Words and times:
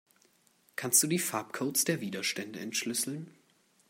Kannst 0.75 1.03
du 1.03 1.07
die 1.07 1.19
Farbcodes 1.19 1.83
der 1.85 2.01
Widerstände 2.01 2.59
entschlüsseln? 2.59 3.29